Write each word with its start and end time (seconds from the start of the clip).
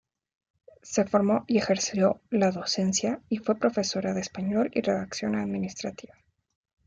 Se 0.81 1.05
formó 1.05 1.45
y 1.47 1.59
ejerció 1.59 2.21
la 2.31 2.49
docencia 2.49 3.21
y 3.29 3.37
fue 3.37 3.53
profesora 3.59 4.15
de 4.15 4.21
español 4.21 4.71
y 4.73 4.81
redacción 4.81 5.35
administrativa. 5.35 6.15